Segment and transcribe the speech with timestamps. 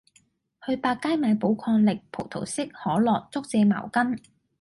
[0.65, 4.19] 去百佳買寶礦力，葡萄式，可樂，竹蔗茅根